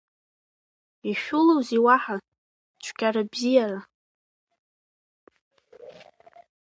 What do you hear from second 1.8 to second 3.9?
уаҳа, цәгьара бзиара?